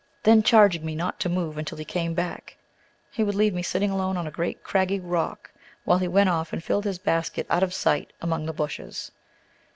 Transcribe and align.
Then, 0.23 0.41
charging 0.41 0.83
me 0.83 0.95
not 0.95 1.19
to 1.19 1.29
move 1.29 1.59
until 1.59 1.77
he 1.77 1.85
came 1.85 2.15
back, 2.15 2.57
he 3.11 3.23
would 3.23 3.35
leave 3.35 3.53
me 3.53 3.61
sitting 3.61 3.91
alone 3.91 4.17
on 4.17 4.25
a 4.25 4.31
great 4.31 4.63
craggy 4.63 4.99
rock, 4.99 5.51
while 5.83 5.99
he 5.99 6.07
went 6.07 6.29
off 6.29 6.51
and 6.51 6.63
filled 6.63 6.85
his 6.85 6.97
basket 6.97 7.45
out 7.51 7.61
of 7.61 7.71
sight 7.71 8.11
among 8.19 8.47
the 8.47 8.51
bushes. 8.53 9.11